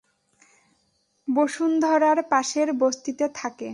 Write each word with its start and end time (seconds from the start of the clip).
বসুন্ধরার 1.27 2.19
পাশের 2.29 2.69
বস্তিতে 2.73 3.25
থাকে। 3.33 3.69